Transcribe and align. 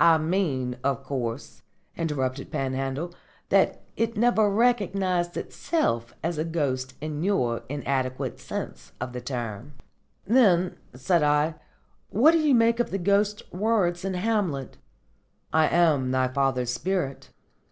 "I 0.00 0.18
mean, 0.18 0.76
of 0.82 1.04
course," 1.04 1.62
interrupted 1.96 2.50
Panhandle, 2.50 3.14
"that 3.50 3.82
it 3.96 4.16
never 4.16 4.50
recognised 4.50 5.36
itself 5.36 6.16
as 6.20 6.36
a 6.36 6.42
ghost 6.44 6.94
in 7.00 7.22
your 7.22 7.62
inadequate 7.68 8.40
sense 8.40 8.90
of 9.00 9.12
the 9.12 9.20
term." 9.20 9.74
"Then," 10.26 10.76
said 10.94 11.22
I, 11.22 11.54
"what 12.10 12.32
do 12.32 12.40
you 12.40 12.56
make 12.56 12.80
of 12.80 12.90
the 12.90 12.98
Ghost's 12.98 13.48
words 13.52 14.04
in 14.04 14.14
Hamlet: 14.14 14.78
'I 15.52 15.68
am 15.68 16.10
thy 16.10 16.26
father's 16.26 16.70
spirit'? 16.70 17.30